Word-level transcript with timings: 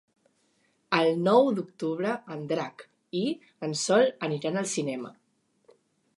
El 0.99 1.11
nou 1.27 1.49
d'octubre 1.59 2.15
en 2.37 2.41
Drac 2.53 2.83
i 3.21 3.23
en 3.69 3.77
Sol 3.83 4.11
aniran 4.31 4.61
al 4.63 4.71
cinema. 4.75 5.15